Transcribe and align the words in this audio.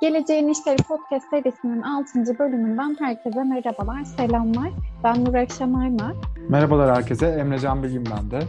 Geleceğin 0.00 0.48
İşleri 0.48 0.76
Podcast 0.76 1.30
serisinin 1.30 1.82
6. 1.82 2.38
bölümünden 2.38 2.96
herkese 2.98 3.44
merhabalar, 3.44 4.04
selamlar. 4.04 4.70
Ben 5.04 5.24
Nur 5.24 5.34
Akşam 5.34 5.74
Aymar. 5.74 6.14
Merhabalar 6.48 6.96
herkese, 6.96 7.26
Emre 7.26 7.58
Can 7.58 7.82
Bilgin 7.82 8.04
ben 8.10 8.30
de. 8.30 8.40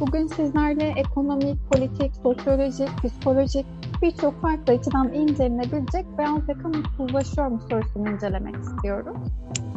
Bugün 0.00 0.26
sizlerle 0.26 0.94
ekonomik, 0.96 1.70
politik, 1.72 2.12
sosyolojik, 2.22 2.88
psikolojik 3.04 3.66
birçok 4.02 4.40
farklı 4.40 4.72
açıdan 4.72 5.12
incelenebilecek 5.12 6.06
beyaz 6.18 6.48
yaka 6.48 6.68
mutsuzlaşıyor 6.68 7.48
mu 7.48 7.60
sorusunu 7.70 8.10
incelemek 8.10 8.56
istiyorum. 8.56 9.16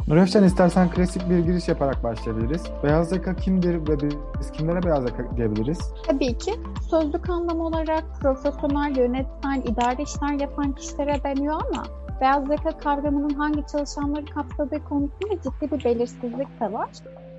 Nurefşen 0.08 0.42
istersen 0.42 0.90
klasik 0.90 1.30
bir 1.30 1.38
giriş 1.38 1.68
yaparak 1.68 2.04
başlayabiliriz. 2.04 2.62
Beyaz 2.82 3.12
yaka 3.12 3.36
kimdir 3.36 3.74
ve 3.74 4.00
biz 4.40 4.52
kimlere 4.52 4.82
beyaz 4.82 5.04
yaka 5.04 5.36
diyebiliriz? 5.36 5.78
Tabii 6.06 6.38
ki 6.38 6.52
sözlük 6.90 7.30
anlam 7.30 7.60
olarak 7.60 8.04
profesyonel, 8.20 8.96
yönetsel, 8.96 9.62
idari 9.64 10.02
işler 10.02 10.40
yapan 10.40 10.72
kişilere 10.72 11.24
deniyor 11.24 11.54
ama 11.54 11.84
beyaz 12.20 12.50
yaka 12.50 12.78
kavramının 12.78 13.34
hangi 13.34 13.66
çalışanları 13.66 14.24
kapsadığı 14.24 14.84
konusunda 14.84 15.42
ciddi 15.44 15.70
bir 15.70 15.84
belirsizlik 15.84 16.60
de 16.60 16.72
var. 16.72 16.90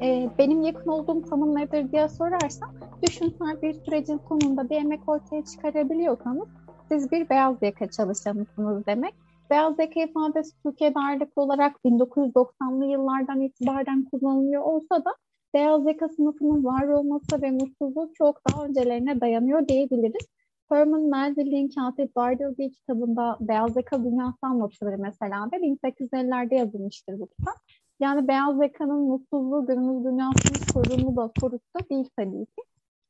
Ee, 0.01 0.29
benim 0.37 0.61
yakın 0.61 0.89
olduğum 0.89 1.21
tanım 1.21 1.55
nedir 1.55 1.91
diye 1.91 2.09
sorarsan, 2.09 2.69
düşünsel 3.07 3.61
bir 3.61 3.73
sürecin 3.73 4.21
sonunda 4.29 4.69
bir 4.69 4.75
emek 4.75 5.09
ortaya 5.09 5.45
çıkarabiliyorsanız 5.45 6.47
siz 6.91 7.11
bir 7.11 7.29
beyaz 7.29 7.55
yaka 7.61 7.87
çalışanısınız 7.87 8.85
demek. 8.85 9.13
Beyaz 9.49 9.79
yaka 9.79 9.99
ifadesi 9.99 10.51
Türkiye'de 10.63 10.99
ağırlıklı 10.99 11.41
olarak 11.41 11.75
1990'lı 11.85 12.85
yıllardan 12.85 13.41
itibaren 13.41 14.03
kullanılıyor 14.03 14.61
olsa 14.61 15.05
da 15.05 15.15
beyaz 15.53 15.85
yaka 15.85 16.09
sınıfının 16.09 16.65
var 16.65 16.87
olması 16.87 17.41
ve 17.41 17.51
mutsuzluğu 17.51 18.11
çok 18.13 18.41
daha 18.49 18.65
öncelerine 18.65 19.21
dayanıyor 19.21 19.67
diyebiliriz. 19.67 20.27
Herman 20.69 21.01
Melville'in 21.01 21.69
Katip 21.69 22.15
Bartleby 22.15 22.69
kitabında 22.69 23.37
beyaz 23.39 23.75
yaka 23.75 24.03
dünyası 24.03 24.37
anlatılır 24.41 24.95
mesela 24.95 25.49
ve 25.53 25.57
1850'lerde 25.57 26.55
yazılmıştır 26.55 27.19
bu 27.19 27.27
kitap. 27.27 27.55
Yani 27.99 28.27
beyaz 28.27 28.61
yakanın 28.61 28.99
mutsuzluğu 28.99 29.65
günümüz 29.65 30.05
dünyasının 30.05 30.65
sorunu 30.73 31.15
da 31.15 31.31
sorusu 31.39 31.65
da 31.75 31.89
değil 31.89 32.09
tabii 32.17 32.45
ki. 32.45 32.63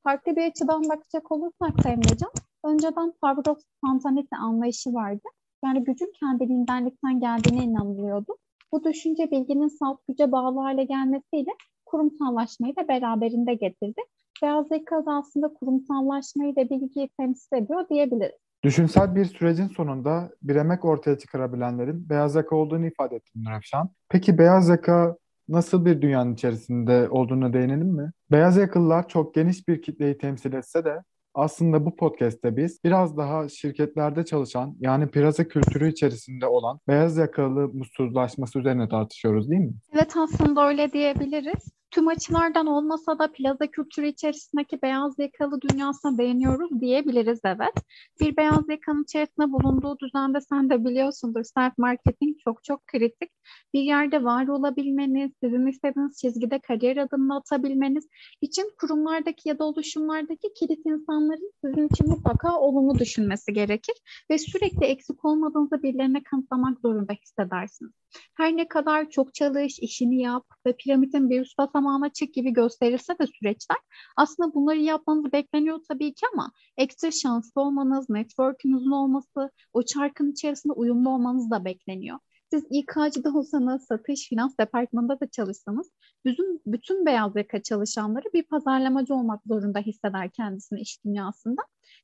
Farklı 0.03 0.35
bir 0.35 0.49
açıdan 0.49 0.83
bakacak 0.83 1.31
olursak 1.31 1.85
Emrecan, 1.85 2.31
önceden 2.63 3.13
Pavlov 3.21 3.55
spontanite 3.55 4.35
anlayışı 4.35 4.93
vardı. 4.93 5.27
Yani 5.65 5.83
gücün 5.83 6.11
kendiliğindenlikten 6.19 7.19
geldiğine 7.19 7.63
inanılıyordu. 7.63 8.35
Bu 8.71 8.83
düşünce 8.83 9.31
bilginin 9.31 9.67
salt 9.67 9.99
güce 10.07 10.31
bağlı 10.31 10.59
hale 10.59 10.83
gelmesiyle 10.83 11.51
kurumsallaşmayı 11.85 12.75
da 12.75 12.87
beraberinde 12.87 13.53
getirdi. 13.53 14.01
Beyaz 14.43 14.71
yaka 14.71 15.05
da 15.05 15.13
aslında 15.13 15.53
kurumsallaşmayı 15.53 16.55
da 16.55 16.69
bilgiyi 16.69 17.09
temsil 17.19 17.55
ediyor 17.55 17.89
diyebiliriz. 17.89 18.44
Düşünsel 18.65 19.15
bir 19.15 19.25
sürecin 19.25 19.67
sonunda 19.67 20.29
bir 20.43 20.55
emek 20.55 20.85
ortaya 20.85 21.17
çıkarabilenlerin 21.17 22.09
beyaz 22.09 22.35
yaka 22.35 22.55
olduğunu 22.55 22.85
ifade 22.85 23.15
ettin 23.15 23.43
Nurefşan. 23.43 23.89
Peki 24.09 24.37
beyaz 24.37 24.69
yaka 24.69 25.17
nasıl 25.49 25.85
bir 25.85 26.01
dünyanın 26.01 26.33
içerisinde 26.33 27.09
olduğuna 27.09 27.53
değinelim 27.53 27.87
mi? 27.87 28.11
Beyaz 28.31 28.57
yakalılar 28.57 29.07
çok 29.07 29.35
geniş 29.35 29.67
bir 29.67 29.81
kitleyi 29.81 30.17
temsil 30.17 30.53
etse 30.53 30.85
de 30.85 31.03
aslında 31.33 31.85
bu 31.85 31.95
podcast'te 31.95 32.57
biz 32.57 32.83
biraz 32.83 33.17
daha 33.17 33.49
şirketlerde 33.49 34.25
çalışan 34.25 34.75
yani 34.79 35.07
piyasa 35.07 35.47
kültürü 35.47 35.91
içerisinde 35.91 36.45
olan 36.45 36.79
beyaz 36.87 37.17
yakalı 37.17 37.67
mutsuzlaşması 37.73 38.59
üzerine 38.59 38.89
tartışıyoruz 38.89 39.49
değil 39.49 39.61
mi? 39.61 39.73
Evet 39.93 40.13
aslında 40.17 40.67
öyle 40.67 40.91
diyebiliriz 40.91 41.74
tüm 41.95 42.07
açılardan 42.07 42.67
olmasa 42.67 43.19
da 43.19 43.31
plaza 43.31 43.67
kültürü 43.67 44.07
içerisindeki 44.07 44.81
beyaz 44.81 45.19
yakalı 45.19 45.61
dünyasına 45.61 46.17
beğeniyoruz 46.17 46.81
diyebiliriz 46.81 47.39
evet. 47.45 47.73
Bir 48.21 48.37
beyaz 48.37 48.69
yakanın 48.69 49.03
içerisinde 49.03 49.51
bulunduğu 49.51 49.97
düzende 49.99 50.41
sen 50.41 50.69
de 50.69 50.85
biliyorsundur 50.85 51.43
self 51.43 51.77
marketing 51.77 52.37
çok 52.43 52.63
çok 52.63 52.87
kritik. 52.87 53.31
Bir 53.73 53.81
yerde 53.81 54.23
var 54.23 54.47
olabilmeniz, 54.47 55.31
sizin 55.43 55.67
istediğiniz 55.67 56.17
çizgide 56.21 56.59
kariyer 56.59 56.97
adımını 56.97 57.35
atabilmeniz 57.35 58.07
için 58.41 58.71
kurumlardaki 58.81 59.49
ya 59.49 59.59
da 59.59 59.63
oluşumlardaki 59.63 60.53
kilit 60.53 60.85
insanların 60.85 61.51
sizin 61.65 61.87
için 61.87 62.09
mutlaka 62.09 62.59
olumlu 62.59 62.99
düşünmesi 62.99 63.53
gerekir 63.53 63.95
ve 64.29 64.37
sürekli 64.37 64.85
eksik 64.85 65.25
olmadığınızı 65.25 65.83
birilerine 65.83 66.23
kanıtlamak 66.23 66.79
zorunda 66.79 67.13
hissedersiniz. 67.13 67.91
Her 68.37 68.57
ne 68.57 68.67
kadar 68.67 69.09
çok 69.09 69.33
çalış, 69.33 69.79
işini 69.79 70.21
yap 70.21 70.45
ve 70.65 70.75
piramidin 70.77 71.29
bir 71.29 71.41
üst 71.41 71.59
basamağı 71.85 72.09
çık 72.09 72.33
gibi 72.33 72.53
gösterirse 72.53 73.19
de 73.19 73.27
süreçler 73.27 73.77
aslında 74.17 74.53
bunları 74.53 74.77
yapmanız 74.77 75.33
bekleniyor 75.33 75.79
tabii 75.87 76.13
ki 76.13 76.25
ama 76.33 76.51
ekstra 76.77 77.11
şanslı 77.11 77.61
olmanız, 77.61 78.09
network'ünüzün 78.09 78.91
olması, 78.91 79.51
o 79.73 79.83
çarkın 79.83 80.31
içerisinde 80.31 80.73
uyumlu 80.73 81.09
olmanız 81.09 81.51
da 81.51 81.65
bekleniyor. 81.65 82.19
Siz 82.53 82.63
İK'cıda 82.69 83.29
olsanız, 83.29 83.85
satış, 83.85 84.29
finans 84.29 84.57
departmanında 84.59 85.19
da 85.19 85.27
çalışsanız 85.27 85.91
bütün, 86.25 86.61
bütün 86.65 87.05
beyaz 87.05 87.35
yaka 87.35 87.63
çalışanları 87.63 88.25
bir 88.33 88.43
pazarlamacı 88.43 89.13
olmak 89.15 89.41
zorunda 89.45 89.79
hisseder 89.79 90.29
kendisini 90.31 90.81
iş 90.81 91.05
dünyasında. 91.05 91.61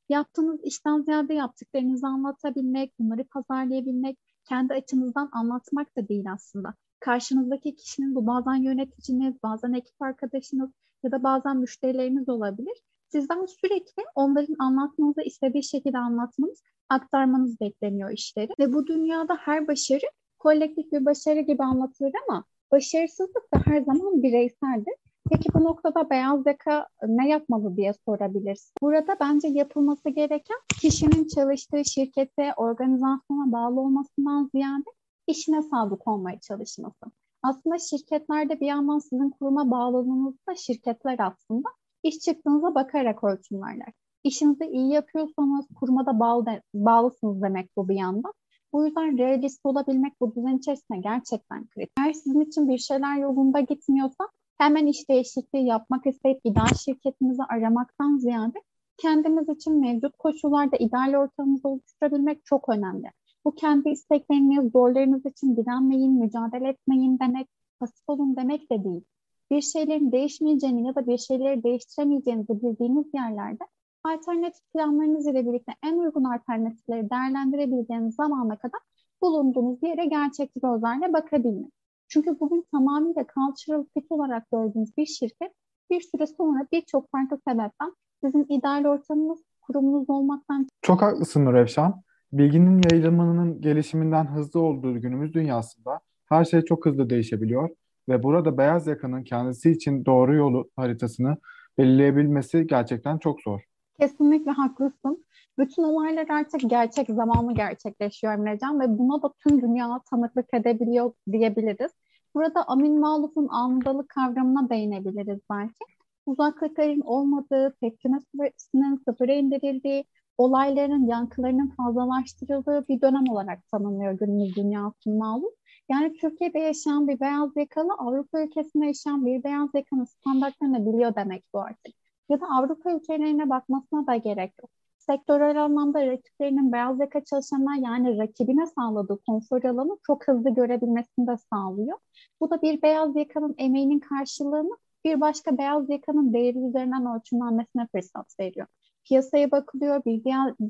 Yaptığınız 0.08 0.60
işten 0.64 1.02
ziyade 1.02 1.34
yaptıklarınızı 1.34 2.06
anlatabilmek, 2.06 2.98
bunları 2.98 3.24
pazarlayabilmek, 3.24 4.18
kendi 4.48 4.74
açınızdan 4.74 5.28
anlatmak 5.32 5.96
da 5.96 6.08
değil 6.08 6.32
aslında. 6.32 6.74
Karşınızdaki 7.02 7.76
kişinin 7.76 8.14
bu 8.14 8.26
bazen 8.26 8.54
yöneticiniz, 8.54 9.42
bazen 9.42 9.72
ekip 9.72 10.02
arkadaşınız 10.02 10.70
ya 11.02 11.12
da 11.12 11.22
bazen 11.22 11.56
müşterileriniz 11.56 12.28
olabilir. 12.28 12.82
Sizden 13.08 13.46
sürekli 13.46 14.02
onların 14.14 14.56
anlatmanızı 14.58 15.22
istediği 15.22 15.64
şekilde 15.64 15.98
anlatmanız, 15.98 16.62
aktarmanız 16.88 17.60
bekleniyor 17.60 18.10
işleri. 18.10 18.48
Ve 18.58 18.72
bu 18.72 18.86
dünyada 18.86 19.34
her 19.40 19.68
başarı 19.68 20.06
kolektif 20.38 20.92
bir 20.92 21.04
başarı 21.04 21.40
gibi 21.40 21.62
anlatılır 21.62 22.12
ama 22.28 22.44
başarısızlık 22.72 23.52
da 23.54 23.62
her 23.64 23.80
zaman 23.80 24.22
bireyseldir. 24.22 24.94
Peki 25.30 25.48
bu 25.54 25.64
noktada 25.64 26.10
beyaz 26.10 26.46
yaka 26.46 26.86
ne 27.06 27.28
yapmalı 27.28 27.76
diye 27.76 27.92
sorabilirsin. 28.08 28.72
Burada 28.82 29.16
bence 29.20 29.48
yapılması 29.48 30.10
gereken 30.10 30.58
kişinin 30.80 31.28
çalıştığı 31.28 31.84
şirkete, 31.84 32.52
organizasyona 32.56 33.52
bağlı 33.52 33.80
olmasından 33.80 34.50
ziyade 34.54 34.90
işine 35.26 35.62
sadık 35.62 36.08
olmaya 36.08 36.40
çalışması. 36.40 37.06
Aslında 37.42 37.78
şirketlerde 37.78 38.60
bir 38.60 38.66
yandan 38.66 38.98
sizin 38.98 39.30
kuruma 39.30 39.70
bağlılığınızda 39.70 40.54
şirketler 40.56 41.16
aslında 41.18 41.68
iş 42.02 42.18
çıktığınıza 42.18 42.74
bakarak 42.74 43.24
ölçümlerler. 43.24 43.92
İşinizi 44.24 44.64
iyi 44.64 44.92
yapıyorsanız 44.92 45.66
kuruma 45.74 46.06
da 46.06 46.20
bağlı 46.20 46.62
bağlısınız 46.74 47.42
demek 47.42 47.76
bu 47.76 47.88
bir 47.88 47.94
yandan. 47.94 48.32
Bu 48.72 48.86
yüzden 48.86 49.18
realist 49.18 49.60
olabilmek 49.64 50.20
bu 50.20 50.34
düzen 50.34 50.56
içerisinde 50.58 50.98
gerçekten 50.98 51.66
kritik. 51.66 51.92
Eğer 51.98 52.12
sizin 52.12 52.40
için 52.40 52.68
bir 52.68 52.78
şeyler 52.78 53.18
yolunda 53.18 53.60
gitmiyorsa 53.60 54.28
hemen 54.58 54.86
iş 54.86 55.08
değişikliği 55.08 55.66
yapmak 55.66 56.06
isteyip 56.06 56.40
ideal 56.44 56.74
şirketinizi 56.84 57.42
aramaktan 57.42 58.16
ziyade 58.16 58.58
kendimiz 58.96 59.48
için 59.48 59.80
mevcut 59.80 60.16
koşullarda 60.16 60.76
ideal 60.76 61.14
ortamımızı 61.14 61.68
oluşturabilmek 61.68 62.44
çok 62.44 62.68
önemli. 62.68 63.10
Bu 63.44 63.54
kendi 63.54 63.88
istekleriniz, 63.88 64.72
zorlarınız 64.72 65.26
için 65.26 65.56
direnmeyin, 65.56 66.12
mücadele 66.12 66.68
etmeyin 66.68 67.18
demek, 67.18 67.48
pasif 67.80 68.08
olun 68.08 68.36
demek 68.36 68.70
de 68.70 68.84
değil. 68.84 69.04
Bir 69.50 69.60
şeylerin 69.60 70.12
değişmeyeceğini 70.12 70.86
ya 70.86 70.94
da 70.94 71.06
bir 71.06 71.18
şeyleri 71.18 71.62
değiştiremeyeceğinizi 71.62 72.62
bildiğiniz 72.62 73.06
yerlerde 73.14 73.64
alternatif 74.04 74.72
planlarınız 74.74 75.26
ile 75.26 75.46
birlikte 75.46 75.72
en 75.84 75.98
uygun 75.98 76.24
alternatifleri 76.24 77.10
değerlendirebileceğiniz 77.10 78.14
zamana 78.14 78.56
kadar 78.56 78.80
bulunduğunuz 79.22 79.82
yere 79.82 80.06
gerçekçi 80.06 80.60
gözlerle 80.60 81.12
bakabilmek. 81.12 81.72
Çünkü 82.08 82.40
bugün 82.40 82.64
tamamıyla 82.72 83.24
cultural 83.34 83.84
fit 83.94 84.12
olarak 84.12 84.50
gördüğünüz 84.50 84.96
bir 84.96 85.06
şirket 85.06 85.52
bir 85.90 86.00
süre 86.00 86.26
sonra 86.26 86.66
birçok 86.72 87.10
farklı 87.10 87.38
sebepten 87.48 87.94
sizin 88.24 88.46
ideal 88.48 88.84
ortamınız, 88.84 89.42
kurumunuz 89.60 90.10
olmaktan... 90.10 90.66
Çok 90.82 91.02
haklısın 91.02 91.44
Nurevşan. 91.44 92.02
Bilginin 92.32 92.80
yayılımının 92.90 93.60
gelişiminden 93.60 94.24
hızlı 94.26 94.60
olduğu 94.60 95.00
günümüz 95.00 95.34
dünyasında 95.34 96.00
her 96.28 96.44
şey 96.44 96.62
çok 96.62 96.86
hızlı 96.86 97.10
değişebiliyor 97.10 97.70
ve 98.08 98.22
burada 98.22 98.58
beyaz 98.58 98.86
yakanın 98.86 99.24
kendisi 99.24 99.70
için 99.70 100.04
doğru 100.04 100.34
yolu 100.34 100.70
haritasını 100.76 101.36
belirleyebilmesi 101.78 102.66
gerçekten 102.66 103.18
çok 103.18 103.40
zor. 103.40 103.60
Kesinlikle 104.00 104.50
haklısın. 104.50 105.24
Bütün 105.58 105.82
olaylar 105.82 106.28
artık 106.28 106.60
gerçek 106.70 107.08
zamanlı 107.08 107.54
gerçekleşiyor 107.54 108.32
Emrecan 108.32 108.80
ve 108.80 108.98
buna 108.98 109.22
da 109.22 109.32
tüm 109.48 109.62
dünya 109.62 110.00
tanıklık 110.10 110.54
edebiliyor 110.54 111.12
diyebiliriz. 111.32 111.92
Burada 112.34 112.64
Amin 112.68 113.00
Maluf'un 113.00 113.48
andalık 113.48 114.08
kavramına 114.08 114.70
değinebiliriz 114.70 115.40
belki. 115.50 115.84
Uzaklıkların 116.26 117.00
olmadığı, 117.00 117.76
tepkime 117.80 118.18
süresinin 118.20 119.02
sıfıra 119.08 119.32
indirildiği, 119.32 120.04
olayların 120.38 121.06
yankılarının 121.06 121.68
fazlalaştırıldığı 121.76 122.88
bir 122.88 123.00
dönem 123.00 123.28
olarak 123.30 123.68
tanımlıyor 123.68 124.12
günümüz 124.12 124.56
dünyasının 124.56 125.18
malum. 125.18 125.50
Yani 125.90 126.12
Türkiye'de 126.12 126.58
yaşayan 126.58 127.08
bir 127.08 127.20
beyaz 127.20 127.56
yakalı 127.56 127.92
Avrupa 127.98 128.42
ülkesinde 128.42 128.86
yaşayan 128.86 129.26
bir 129.26 129.44
beyaz 129.44 129.68
yakanın 129.74 130.04
standartlarını 130.04 130.86
biliyor 130.86 131.14
demek 131.14 131.44
bu 131.54 131.60
artık. 131.60 131.94
Ya 132.28 132.40
da 132.40 132.46
Avrupa 132.46 132.92
ülkelerine 132.92 133.50
bakmasına 133.50 134.06
da 134.06 134.16
gerek 134.16 134.52
yok. 134.62 134.70
Sektörel 134.98 135.64
anlamda 135.64 136.06
rakiplerinin 136.06 136.72
beyaz 136.72 137.00
yaka 137.00 137.24
çalışanlar 137.24 137.74
yani 137.74 138.18
rakibine 138.18 138.66
sağladığı 138.66 139.18
konfor 139.26 139.62
alanı 139.64 139.98
çok 140.06 140.28
hızlı 140.28 140.50
görebilmesini 140.50 141.26
de 141.26 141.36
sağlıyor. 141.52 141.98
Bu 142.40 142.50
da 142.50 142.62
bir 142.62 142.82
beyaz 142.82 143.16
yakanın 143.16 143.54
emeğinin 143.58 144.00
karşılığını 144.00 144.76
bir 145.04 145.20
başka 145.20 145.58
beyaz 145.58 145.90
yakanın 145.90 146.32
değeri 146.32 146.58
üzerinden 146.58 147.16
ölçümlenmesine 147.16 147.86
fırsat 147.92 148.40
veriyor. 148.40 148.66
Piyasaya 149.04 149.50
bakılıyor, 149.50 150.04
bir 150.04 150.24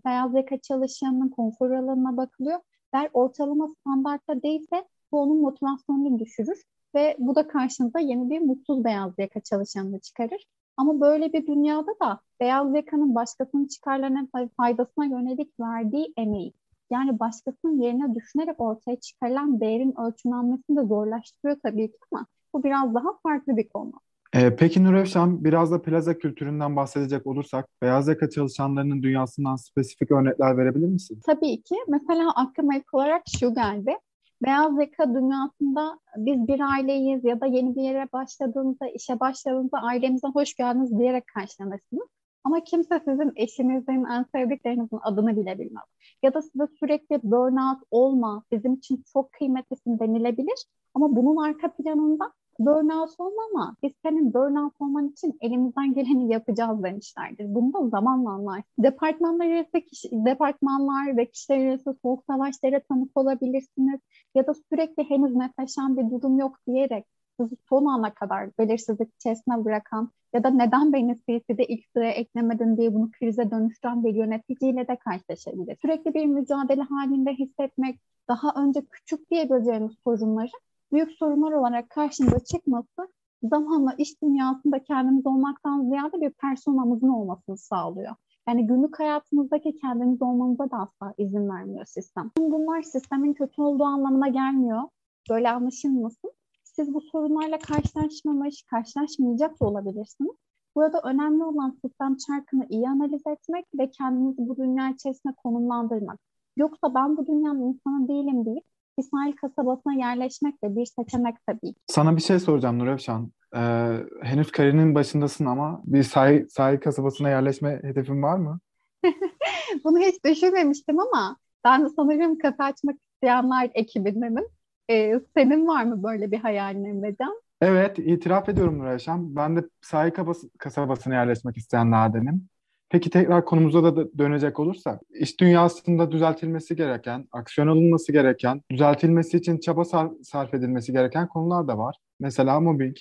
beyaz 0.04 0.34
yaka 0.34 0.58
çalışanının 0.60 1.28
konfor 1.28 1.70
alanına 1.70 2.16
bakılıyor. 2.16 2.60
Eğer 2.92 3.10
ortalama 3.12 3.68
standartta 3.68 4.42
değilse 4.42 4.88
bu 5.12 5.20
onun 5.20 5.40
motivasyonunu 5.40 6.18
düşürür 6.18 6.62
ve 6.94 7.16
bu 7.18 7.34
da 7.34 7.48
karşınıza 7.48 7.98
yeni 7.98 8.30
bir 8.30 8.40
mutsuz 8.40 8.84
beyaz 8.84 9.12
yaka 9.18 9.40
çalışanını 9.40 10.00
çıkarır. 10.00 10.46
Ama 10.76 11.00
böyle 11.00 11.32
bir 11.32 11.46
dünyada 11.46 11.92
da 12.02 12.20
beyaz 12.40 12.74
yakanın 12.74 13.14
başkasının 13.14 13.66
çıkarlarına 13.66 14.28
faydasına 14.56 15.04
yönelik 15.04 15.60
verdiği 15.60 16.12
emeği 16.16 16.52
yani 16.90 17.18
başkasının 17.20 17.82
yerine 17.82 18.14
düşünerek 18.14 18.60
ortaya 18.60 19.00
çıkarılan 19.00 19.60
değerin 19.60 20.00
ölçümlenmesini 20.00 20.76
de 20.76 20.82
zorlaştırıyor 20.82 21.58
tabii 21.62 21.92
ki 21.92 21.98
ama 22.10 22.26
bu 22.54 22.64
biraz 22.64 22.94
daha 22.94 23.18
farklı 23.22 23.56
bir 23.56 23.68
konu. 23.68 23.92
Ee, 24.34 24.56
peki 24.56 24.84
Nurevşan, 24.84 25.44
biraz 25.44 25.72
da 25.72 25.82
plaza 25.82 26.18
kültüründen 26.18 26.76
bahsedecek 26.76 27.26
olursak, 27.26 27.68
beyaz 27.82 28.08
yaka 28.08 28.30
çalışanlarının 28.30 29.02
dünyasından 29.02 29.56
spesifik 29.56 30.10
örnekler 30.10 30.56
verebilir 30.56 30.86
misin? 30.86 31.20
Tabii 31.26 31.62
ki. 31.62 31.74
Mesela 31.88 32.30
aklıma 32.34 32.76
ilk 32.76 32.94
olarak 32.94 33.22
şu 33.40 33.54
geldi. 33.54 33.96
Beyaz 34.42 34.78
yaka 34.78 35.14
dünyasında 35.14 35.98
biz 36.16 36.48
bir 36.48 36.60
aileyiz 36.60 37.24
ya 37.24 37.40
da 37.40 37.46
yeni 37.46 37.76
bir 37.76 37.82
yere 37.82 38.08
başladığınızda, 38.12 38.88
işe 38.88 39.20
başladığınızda 39.20 39.78
ailemize 39.78 40.28
hoş 40.28 40.54
geldiniz 40.54 40.98
diyerek 40.98 41.24
karşılanırsınız. 41.26 42.06
Ama 42.44 42.64
kimse 42.64 43.00
sizin 43.04 43.32
eşinizin, 43.36 44.04
en 44.04 44.24
sevdiklerinizin 44.34 44.98
adını 45.02 45.36
bile 45.36 45.58
bilmez. 45.58 45.84
Ya 46.22 46.34
da 46.34 46.42
size 46.42 46.66
sürekli 46.80 47.20
burnout 47.22 47.82
olma, 47.90 48.42
bizim 48.52 48.74
için 48.74 49.04
çok 49.12 49.32
kıymetlisin 49.32 49.98
denilebilir. 49.98 50.64
Ama 50.94 51.16
bunun 51.16 51.44
arka 51.44 51.72
planında 51.72 52.32
burnout 52.58 53.20
olma 53.20 53.42
ama 53.50 53.76
biz 53.82 53.92
senin 54.02 54.34
burnout 54.34 54.74
olman 54.80 55.08
için 55.08 55.38
elimizden 55.40 55.94
geleni 55.94 56.32
yapacağız 56.32 56.82
demişlerdir. 56.82 57.54
Bunu 57.54 57.90
zamanla 57.90 58.30
anlar. 58.30 58.62
Departmanlar 58.78 59.46
arası 59.46 59.80
kişi, 59.80 60.08
departmanlar 60.12 61.16
ve 61.16 61.26
kişiler 61.26 61.66
arası 61.66 61.96
soğuk 62.02 62.24
savaşlara 62.24 62.80
tanık 62.80 63.16
olabilirsiniz. 63.16 64.00
Ya 64.34 64.46
da 64.46 64.54
sürekli 64.54 65.10
henüz 65.10 65.34
netleşen 65.34 65.96
bir 65.96 66.10
durum 66.10 66.38
yok 66.38 66.56
diyerek 66.66 67.04
sizi 67.40 67.56
son 67.68 67.86
ana 67.86 68.14
kadar 68.14 68.50
belirsizlik 68.58 69.14
içerisine 69.14 69.64
bırakan 69.64 70.10
ya 70.34 70.44
da 70.44 70.50
neden 70.50 70.92
beni 70.92 71.18
CC'de 71.18 71.64
ilk 71.64 71.84
sıraya 71.92 72.12
eklemedin 72.12 72.76
diye 72.76 72.94
bunu 72.94 73.10
krize 73.10 73.50
dönüştüren 73.50 74.04
bir 74.04 74.14
yöneticiyle 74.14 74.88
de 74.88 74.96
karşılaşabilir. 74.96 75.76
Sürekli 75.82 76.14
bir 76.14 76.26
mücadele 76.26 76.82
halinde 76.82 77.32
hissetmek, 77.32 78.00
daha 78.28 78.62
önce 78.62 78.80
küçük 78.90 79.30
diyebileceğimiz 79.30 79.92
sorunları 80.04 80.50
büyük 80.92 81.12
sorunlar 81.12 81.52
olarak 81.52 81.90
karşımıza 81.90 82.38
çıkması 82.38 83.08
zamanla 83.42 83.94
iş 83.98 84.22
dünyasında 84.22 84.84
kendimiz 84.84 85.26
olmaktan 85.26 85.84
ziyade 85.88 86.20
bir 86.20 86.30
personamızın 86.30 87.08
olmasını 87.08 87.56
sağlıyor. 87.56 88.14
Yani 88.48 88.66
günlük 88.66 88.98
hayatımızdaki 88.98 89.76
kendimiz 89.76 90.22
olmamıza 90.22 90.70
da 90.70 90.76
asla 90.76 91.14
izin 91.18 91.48
vermiyor 91.48 91.84
sistem. 91.84 92.30
Bunlar 92.38 92.82
sistemin 92.82 93.34
kötü 93.34 93.62
olduğu 93.62 93.84
anlamına 93.84 94.28
gelmiyor. 94.28 94.82
Böyle 95.30 95.50
anlaşılmasın. 95.50 96.32
Siz 96.64 96.94
bu 96.94 97.00
sorunlarla 97.00 97.58
karşılaşmamış, 97.58 98.62
karşılaşmayacak 98.62 99.60
da 99.60 99.66
olabilirsiniz. 99.66 100.36
Burada 100.76 101.00
önemli 101.04 101.44
olan 101.44 101.78
sistem 101.84 102.16
çarkını 102.16 102.66
iyi 102.68 102.88
analiz 102.88 103.22
etmek 103.26 103.66
ve 103.78 103.90
kendinizi 103.90 104.48
bu 104.48 104.56
dünya 104.56 104.90
içerisinde 104.90 105.32
konumlandırmak. 105.36 106.18
Yoksa 106.56 106.94
ben 106.94 107.16
bu 107.16 107.26
dünyanın 107.26 107.60
insanı 107.60 108.08
değilim 108.08 108.46
deyip 108.46 108.64
bir 108.98 109.02
sahil 109.02 109.32
kasabasına 109.32 109.94
yerleşmek 109.94 110.64
de 110.64 110.76
bir 110.76 110.86
seçenek 110.86 111.36
tabii. 111.46 111.74
Sana 111.86 112.16
bir 112.16 112.22
şey 112.22 112.38
soracağım 112.38 112.78
Nurevşan. 112.78 113.32
Ee, 113.56 113.96
henüz 114.22 114.52
kariyerinin 114.52 114.94
başındasın 114.94 115.46
ama 115.46 115.82
bir 115.84 116.02
sahil, 116.02 116.48
sahil 116.48 116.80
kasabasına 116.80 117.28
yerleşme 117.28 117.80
hedefin 117.82 118.22
var 118.22 118.38
mı? 118.38 118.60
Bunu 119.84 119.98
hiç 119.98 120.24
düşünmemiştim 120.24 121.00
ama 121.00 121.36
ben 121.64 121.84
de 121.84 121.88
sanırım 121.96 122.38
kafe 122.38 122.64
açmak 122.64 122.96
isteyenler 123.14 123.70
ekibindenim. 123.74 124.44
Ee, 124.90 125.20
senin 125.36 125.66
var 125.66 125.84
mı 125.84 126.02
böyle 126.02 126.30
bir 126.30 126.38
hayalin 126.38 126.84
Emrecan? 126.84 127.42
Evet, 127.60 127.98
itiraf 127.98 128.48
ediyorum 128.48 128.78
Nurevşan. 128.78 129.36
Ben 129.36 129.56
de 129.56 129.68
sahil 129.80 130.12
kasabasına 130.58 131.14
yerleşmek 131.14 131.56
isteyenlerdenim. 131.56 132.48
Peki 132.92 133.10
tekrar 133.10 133.44
konumuza 133.44 133.84
da 133.84 134.18
dönecek 134.18 134.60
olursak, 134.60 135.00
iş 135.10 135.40
dünyasında 135.40 136.12
düzeltilmesi 136.12 136.76
gereken, 136.76 137.28
aksiyon 137.32 137.68
alınması 137.68 138.12
gereken, 138.12 138.62
düzeltilmesi 138.70 139.36
için 139.36 139.58
çaba 139.58 139.84
sarf 140.22 140.54
edilmesi 140.54 140.92
gereken 140.92 141.28
konular 141.28 141.68
da 141.68 141.78
var. 141.78 141.96
Mesela 142.20 142.60
mobbing. 142.60 142.96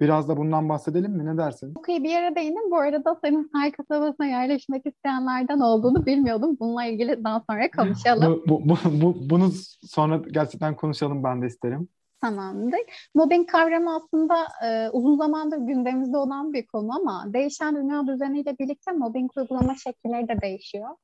Biraz 0.00 0.28
da 0.28 0.36
bundan 0.36 0.68
bahsedelim 0.68 1.12
mi? 1.12 1.26
Ne 1.26 1.38
dersin? 1.38 1.74
Çok 1.74 1.88
iyi 1.88 2.04
bir 2.04 2.08
yere 2.08 2.34
değindim. 2.34 2.70
Bu 2.70 2.76
arada 2.76 3.16
senin 3.24 3.50
sahil 3.52 3.72
kasabasına 3.72 4.26
yerleşmek 4.26 4.86
isteyenlerden 4.86 5.60
olduğunu 5.60 6.06
bilmiyordum. 6.06 6.56
Bununla 6.60 6.84
ilgili 6.84 7.24
daha 7.24 7.44
sonra 7.50 7.70
konuşalım. 7.76 8.42
bu, 8.48 8.62
bu, 8.64 8.76
bu, 8.84 9.30
bunu 9.30 9.50
sonra 9.82 10.22
gerçekten 10.30 10.76
konuşalım 10.76 11.24
ben 11.24 11.42
de 11.42 11.46
isterim. 11.46 11.88
Tamamdır. 12.20 12.80
Mobbing 13.14 13.50
kavramı 13.50 13.94
aslında 13.96 14.46
e, 14.64 14.90
uzun 14.90 15.16
zamandır 15.16 15.56
gündemimizde 15.56 16.16
olan 16.16 16.52
bir 16.52 16.66
konu 16.66 16.96
ama 16.96 17.24
değişen 17.32 17.76
dünya 17.76 18.06
düzeniyle 18.06 18.58
birlikte 18.58 18.92
mobbing 18.92 19.30
uygulama 19.36 19.74
şekilleri 19.74 20.28
de 20.28 20.40
değişiyor. 20.40 20.96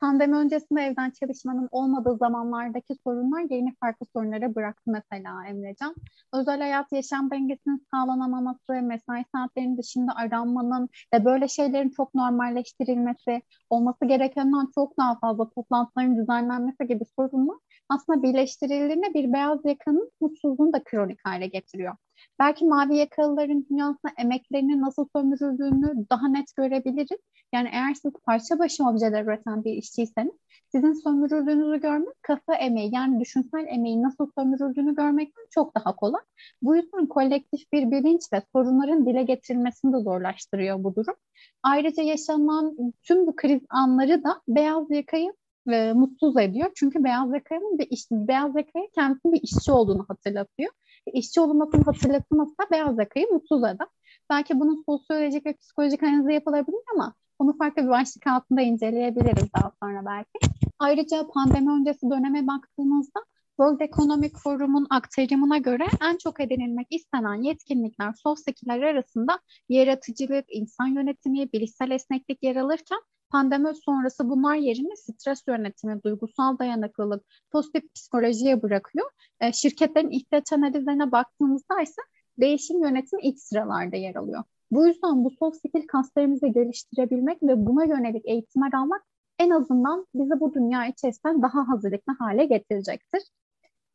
Pandemi 0.00 0.36
öncesinde 0.36 0.82
evden 0.82 1.10
çalışmanın 1.10 1.68
olmadığı 1.70 2.16
zamanlardaki 2.16 2.94
sorunlar 3.04 3.40
yeni 3.50 3.74
farklı 3.80 4.06
sorunlara 4.12 4.54
bıraktı 4.54 4.82
mesela 4.86 5.46
Emrecan. 5.46 5.94
Özel 6.32 6.60
hayat 6.60 6.92
yaşam 6.92 7.30
dengesinin 7.30 7.86
sağlanamaması, 7.90 8.72
mesai 8.82 9.24
saatlerinin 9.34 9.78
dışında 9.78 10.12
aranmanın 10.16 10.88
ve 11.14 11.24
böyle 11.24 11.48
şeylerin 11.48 11.90
çok 11.90 12.14
normalleştirilmesi, 12.14 13.42
olması 13.70 14.04
gerekenden 14.04 14.66
çok 14.74 14.98
daha 14.98 15.18
fazla 15.18 15.50
toplantıların 15.50 16.16
düzenlenmesi 16.16 16.86
gibi 16.86 17.04
sorunlar 17.16 17.56
aslında 17.88 18.22
birleştirildiğinde 18.22 19.14
bir 19.14 19.32
beyaz 19.32 19.64
yakanın 19.64 20.10
mutsuzluğunu 20.20 20.72
da 20.72 20.84
kronik 20.84 21.18
hale 21.24 21.46
getiriyor. 21.46 21.96
Belki 22.38 22.64
mavi 22.64 22.96
yakalıların 22.96 23.66
dünyasında 23.70 24.12
emeklerinin 24.18 24.80
nasıl 24.80 25.06
sömürüldüğünü 25.16 26.06
daha 26.10 26.28
net 26.28 26.56
görebiliriz. 26.56 27.18
Yani 27.52 27.68
eğer 27.72 27.94
siz 27.94 28.12
parça 28.26 28.58
başı 28.58 28.84
objeler 28.84 29.24
üreten 29.24 29.64
bir 29.64 29.72
işçiyseniz 29.72 30.32
sizin 30.72 30.92
sömürüldüğünüzü 30.92 31.80
görmek 31.80 32.22
kafa 32.22 32.54
emeği 32.54 32.94
yani 32.94 33.20
düşünsel 33.20 33.66
emeği 33.68 34.02
nasıl 34.02 34.30
sömürüldüğünü 34.38 34.94
görmekten 34.94 35.46
çok 35.50 35.74
daha 35.74 35.96
kolay. 35.96 36.20
Bu 36.62 36.76
yüzden 36.76 37.06
kolektif 37.06 37.72
bir 37.72 37.90
bilinç 37.90 38.22
ve 38.32 38.42
sorunların 38.52 39.06
dile 39.06 39.22
getirilmesini 39.22 39.92
de 39.92 39.98
zorlaştırıyor 39.98 40.84
bu 40.84 40.94
durum. 40.94 41.14
Ayrıca 41.62 42.02
yaşanan 42.02 42.76
tüm 43.02 43.26
bu 43.26 43.36
kriz 43.36 43.60
anları 43.70 44.24
da 44.24 44.40
beyaz 44.48 44.90
yakayı 44.90 45.32
e, 45.72 45.92
mutsuz 45.92 46.36
ediyor. 46.36 46.70
Çünkü 46.74 47.04
beyaz 47.04 47.34
yakanın 47.34 47.78
bir 47.78 47.86
iş, 47.90 48.10
beyaz 48.10 48.56
yakaya 48.56 48.86
kendisinin 48.94 49.34
bir 49.34 49.42
işçi 49.42 49.72
olduğunu 49.72 50.04
hatırlatıyor. 50.08 50.72
İşçi 51.12 51.40
olmasını 51.40 51.84
hatırlatması 51.84 52.52
da 52.52 52.70
beyaz 52.70 52.98
yakayı 52.98 53.26
mutsuz 53.32 53.64
eder. 53.64 53.88
Belki 54.30 54.60
bunun 54.60 54.82
sosyolojik 54.86 55.46
ve 55.46 55.52
psikolojik 55.56 56.02
analizi 56.02 56.32
yapılabilir 56.32 56.80
ama 56.94 57.14
bunu 57.40 57.56
farklı 57.56 57.82
bir 57.82 57.88
başlık 57.88 58.26
altında 58.26 58.60
inceleyebiliriz 58.60 59.52
daha 59.56 59.72
sonra 59.82 60.06
belki. 60.06 60.54
Ayrıca 60.78 61.26
pandemi 61.34 61.72
öncesi 61.72 62.10
döneme 62.10 62.46
baktığımızda 62.46 63.20
World 63.60 63.80
Economic 63.80 64.32
Forum'un 64.42 64.86
aktarımına 64.90 65.58
göre 65.58 65.86
en 66.02 66.16
çok 66.16 66.40
edinilmek 66.40 66.86
istenen 66.90 67.34
yetkinlikler 67.34 68.12
soft 68.12 68.40
skill'ler 68.40 68.82
arasında 68.82 69.40
yaratıcılık, 69.68 70.44
insan 70.48 70.86
yönetimi, 70.86 71.52
bilişsel 71.52 71.90
esneklik 71.90 72.42
yer 72.42 72.56
alırken 72.56 73.00
Pandemi 73.30 73.74
sonrası 73.74 74.30
bunlar 74.30 74.54
yerine 74.54 74.96
stres 74.96 75.42
yönetimi, 75.48 76.02
duygusal 76.02 76.58
dayanıklılık, 76.58 77.24
pozitif 77.50 77.94
psikolojiye 77.94 78.62
bırakıyor. 78.62 79.10
E, 79.40 79.52
şirketlerin 79.52 80.10
ihtiyaç 80.10 80.52
analizlerine 80.52 81.12
baktığımızda 81.12 81.80
ise 81.82 82.02
değişim 82.40 82.82
yönetimi 82.82 83.22
ilk 83.22 83.40
sıralarda 83.40 83.96
yer 83.96 84.14
alıyor. 84.14 84.44
Bu 84.70 84.86
yüzden 84.86 85.24
bu 85.24 85.30
soft 85.30 85.56
skill 85.56 85.86
kaslarımızı 85.86 86.46
geliştirebilmek 86.46 87.42
ve 87.42 87.66
buna 87.66 87.84
yönelik 87.84 88.28
eğitimler 88.28 88.72
almak 88.72 89.02
en 89.38 89.50
azından 89.50 90.06
bizi 90.14 90.40
bu 90.40 90.54
dünya 90.54 90.86
içerisinden 90.86 91.42
daha 91.42 91.68
hazırlıklı 91.68 92.12
hale 92.18 92.44
getirecektir. 92.44 93.22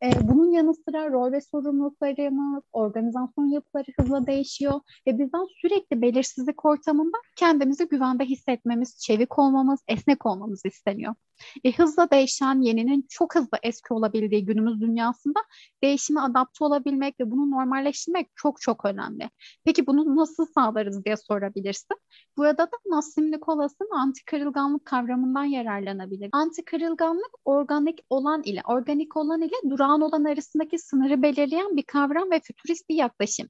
E, 0.04 0.28
bunun 0.30 0.52
yanı 0.52 0.74
sıra 0.74 1.12
rol 1.12 1.32
ve 1.32 1.42
sorumluluklarımız, 1.42 2.64
organizasyon 2.74 3.46
yapıları 3.46 3.86
hızla 4.00 4.28
değişiyor 4.28 4.82
ve 5.08 5.20
bizden 5.20 5.46
sürekli 5.62 6.02
belirsizlik 6.02 6.66
ortamında 6.66 7.18
kendimizi 7.36 7.88
güvende 7.88 8.26
hissetmemiz, 8.26 8.98
çevik 9.00 9.40
olmamız, 9.40 9.80
esnek 9.88 10.26
olmamız 10.26 10.62
isteniyor. 10.66 11.16
E, 11.64 11.72
hızla 11.72 12.12
değişen, 12.12 12.62
yeninin 12.62 13.06
çok 13.10 13.36
hızlı 13.36 13.58
eski 13.64 13.94
olabildiği 13.94 14.46
günümüz 14.46 14.82
dünyasında 14.82 15.40
değişime 15.84 16.22
adapte 16.22 16.66
olabilmek 16.66 17.20
ve 17.20 17.32
bunu 17.32 17.52
normalleştirmek 17.52 18.30
çok 18.36 18.62
çok 18.62 18.86
önemli. 18.86 19.30
Peki 19.66 19.88
bunu 19.88 20.16
nasıl 20.16 20.46
sağlarız 20.46 21.06
diye 21.06 21.18
sorabilirsin. 21.18 21.98
Burada 22.38 22.64
da 22.64 22.78
Nassim 22.86 23.32
Nikolas'ın 23.32 23.90
anti 23.92 24.26
kırılganlık 24.26 24.86
kavramından 24.86 25.44
yararlanabilir. 25.44 26.30
Anti 26.32 26.66
kırılganlık 26.66 27.32
organik 27.46 28.00
olan 28.10 28.44
ile 28.44 28.62
organik 28.66 29.18
olan 29.18 29.42
ile 29.42 29.70
durağan 29.70 30.02
olan 30.02 30.24
arasındaki 30.24 30.80
sınırı 30.80 31.22
belirleyen 31.22 31.78
bir 31.78 31.84
kavram 31.84 32.32
ve 32.32 32.40
fütürist 32.40 32.90
bir 32.90 32.96
yaklaşım. 32.96 33.48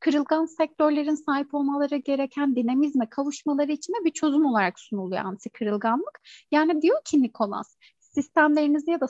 Kırılgan 0.00 0.46
sektörlerin 0.46 1.14
sahip 1.14 1.54
olmaları 1.54 1.96
gereken 1.96 2.56
dinamizme 2.56 3.08
kavuşmaları 3.08 3.72
için 3.72 3.92
de 3.92 4.04
bir 4.04 4.12
çözüm 4.12 4.46
olarak 4.46 4.80
sunuluyor 4.80 5.24
anti 5.24 5.50
kırılganlık. 5.50 6.20
Yani 6.50 6.82
diyor 6.82 6.98
ki 7.04 7.22
Nikolas, 7.22 7.76
sistemlerinizi 7.98 8.90
ya 8.90 9.00
da 9.00 9.06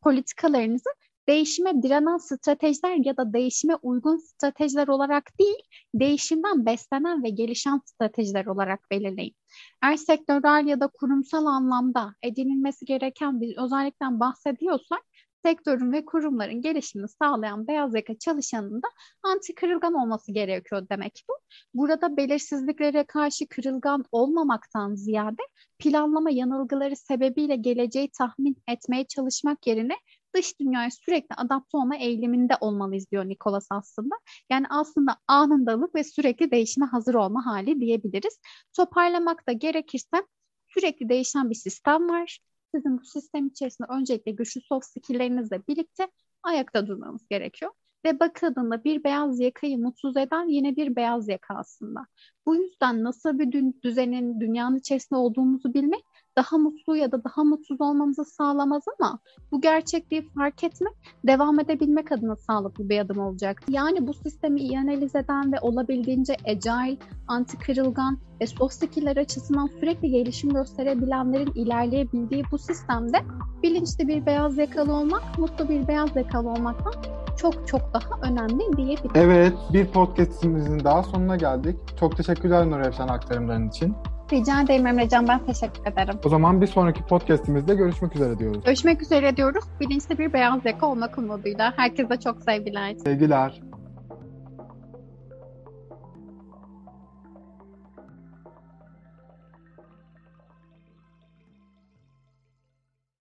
politikalarınızı 0.00 0.90
değişime 1.28 1.82
direnen 1.82 2.16
stratejiler 2.16 3.04
ya 3.04 3.16
da 3.16 3.32
değişime 3.32 3.76
uygun 3.76 4.16
stratejiler 4.16 4.88
olarak 4.88 5.38
değil, 5.38 5.62
değişimden 5.94 6.66
beslenen 6.66 7.22
ve 7.22 7.30
gelişen 7.30 7.80
stratejiler 7.84 8.46
olarak 8.46 8.90
belirleyin. 8.90 9.34
Eğer 9.82 9.96
sektörel 9.96 10.66
ya 10.66 10.80
da 10.80 10.86
kurumsal 10.86 11.46
anlamda 11.46 12.14
edinilmesi 12.22 12.84
gereken 12.84 13.40
bir 13.40 13.56
özellikten 13.56 14.20
bahsediyorsak, 14.20 15.02
sektörün 15.44 15.92
ve 15.92 16.04
kurumların 16.04 16.60
gelişimini 16.60 17.08
sağlayan 17.08 17.66
beyaz 17.66 17.94
yaka 17.94 18.18
çalışanın 18.18 18.82
da 18.82 18.88
anti 19.22 19.54
kırılgan 19.54 19.94
olması 19.94 20.32
gerekiyor 20.32 20.86
demek 20.90 21.24
bu. 21.28 21.32
Burada 21.74 22.16
belirsizliklere 22.16 23.04
karşı 23.04 23.48
kırılgan 23.48 24.04
olmamaktan 24.12 24.94
ziyade 24.94 25.42
planlama 25.78 26.30
yanılgıları 26.30 26.96
sebebiyle 26.96 27.56
geleceği 27.56 28.10
tahmin 28.18 28.56
etmeye 28.68 29.04
çalışmak 29.06 29.66
yerine 29.66 29.94
dış 30.34 30.60
dünyaya 30.60 30.90
sürekli 30.90 31.34
adapte 31.36 31.76
olma 31.76 31.96
eğiliminde 31.96 32.54
olmalıyız 32.60 33.10
diyor 33.10 33.28
Nikolas 33.28 33.66
aslında. 33.70 34.14
Yani 34.50 34.66
aslında 34.70 35.16
anındalık 35.26 35.94
ve 35.94 36.04
sürekli 36.04 36.50
değişime 36.50 36.86
hazır 36.86 37.14
olma 37.14 37.46
hali 37.46 37.80
diyebiliriz. 37.80 38.40
Toparlamak 38.76 39.48
da 39.48 39.52
gerekirse 39.52 40.26
sürekli 40.68 41.08
değişen 41.08 41.50
bir 41.50 41.54
sistem 41.54 42.08
var. 42.08 42.38
Sizin 42.74 42.98
bu 42.98 43.04
sistem 43.04 43.46
içerisinde 43.46 43.88
öncelikle 43.92 44.32
güçlü 44.32 44.60
soft 44.60 44.86
skill'lerinizle 44.86 45.62
birlikte 45.68 46.08
ayakta 46.42 46.86
durmanız 46.86 47.28
gerekiyor. 47.28 47.72
Ve 48.04 48.20
bakıldığında 48.20 48.84
bir 48.84 49.04
beyaz 49.04 49.40
yakayı 49.40 49.78
mutsuz 49.78 50.16
eden 50.16 50.48
yine 50.48 50.76
bir 50.76 50.96
beyaz 50.96 51.28
yaka 51.28 51.54
aslında. 51.54 52.06
Bu 52.46 52.56
yüzden 52.56 53.04
nasıl 53.04 53.38
bir 53.38 53.72
düzenin, 53.82 54.40
dünyanın 54.40 54.76
içerisinde 54.76 55.18
olduğumuzu 55.18 55.74
bilmek 55.74 56.04
daha 56.36 56.58
mutlu 56.58 56.96
ya 56.96 57.12
da 57.12 57.24
daha 57.24 57.44
mutsuz 57.44 57.80
olmamızı 57.80 58.24
sağlamaz 58.24 58.82
ama 58.98 59.18
bu 59.52 59.60
gerçekliği 59.60 60.28
fark 60.28 60.64
etmek 60.64 60.92
devam 61.26 61.60
edebilmek 61.60 62.12
adına 62.12 62.36
sağlıklı 62.36 62.88
bir 62.88 62.98
adım 62.98 63.18
olacak. 63.18 63.62
Yani 63.68 64.06
bu 64.06 64.14
sistemi 64.14 64.60
iyi 64.60 64.78
analiz 64.78 65.14
eden 65.14 65.52
ve 65.52 65.60
olabildiğince 65.60 66.36
agile, 66.46 66.98
anti 67.28 67.58
kırılgan 67.58 68.18
ve 68.40 68.46
soft 68.46 68.74
skill'ler 68.74 69.16
açısından 69.16 69.66
sürekli 69.66 70.10
gelişim 70.10 70.50
gösterebilenlerin 70.50 71.52
ilerleyebildiği 71.54 72.44
bu 72.50 72.58
sistemde 72.58 73.18
bilinçli 73.62 74.08
bir 74.08 74.26
beyaz 74.26 74.58
yakalı 74.58 74.94
olmak, 74.94 75.38
mutlu 75.38 75.68
bir 75.68 75.88
beyaz 75.88 76.16
yakalı 76.16 76.48
olmaktan 76.50 76.92
çok 77.36 77.68
çok 77.68 77.80
daha 77.94 78.30
önemli 78.30 78.76
diyebilirim. 78.76 79.10
Evet, 79.14 79.52
bir 79.72 79.86
podcastimizin 79.86 80.84
daha 80.84 81.02
sonuna 81.02 81.36
geldik. 81.36 81.76
Çok 82.00 82.16
teşekkürler 82.16 82.70
Nur 82.70 82.80
Efşan 82.80 83.08
aktarımların 83.08 83.68
için. 83.68 83.94
Rica 84.32 84.62
ederim 84.62 84.86
Emrecan. 84.86 85.28
Ben 85.28 85.46
teşekkür 85.46 85.92
ederim. 85.92 86.14
O 86.24 86.28
zaman 86.28 86.60
bir 86.60 86.66
sonraki 86.66 87.02
podcastimizde 87.02 87.74
görüşmek 87.74 88.16
üzere 88.16 88.38
diyoruz. 88.38 88.64
Görüşmek 88.64 89.02
üzere 89.02 89.36
diyoruz. 89.36 89.64
Bilinçli 89.80 90.18
bir 90.18 90.32
beyaz 90.32 90.60
yaka 90.64 90.86
olmak 90.86 91.18
umuduyla. 91.18 91.72
Herkese 91.76 92.20
çok 92.20 92.42
sevgiler. 92.42 92.94
Sevgiler. 92.94 93.60